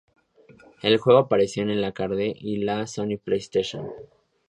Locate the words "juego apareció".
0.97-1.61